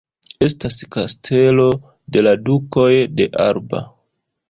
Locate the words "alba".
3.49-3.89